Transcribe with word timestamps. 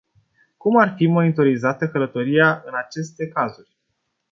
Cum 0.57 0.77
ar 0.79 0.93
fi 0.95 1.07
monitorizată 1.07 1.89
călătoria 1.89 2.63
în 2.65 2.73
aceste 2.85 3.27
cazuri? 3.27 3.77